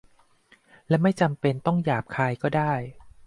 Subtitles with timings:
[0.87, 2.73] และไม่จำเป็นต้องหยาบคายก็ได้